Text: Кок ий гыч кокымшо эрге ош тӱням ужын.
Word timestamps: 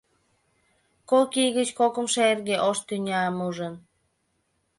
Кок 1.09 1.31
ий 1.43 1.49
гыч 1.57 1.69
кокымшо 1.79 2.21
эрге 2.31 2.57
ош 2.69 2.77
тӱням 2.87 3.37
ужын. 3.47 3.73